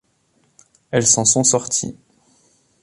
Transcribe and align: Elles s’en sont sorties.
Elles 0.89 1.05
s’en 1.05 1.25
sont 1.25 1.43
sorties. 1.43 1.95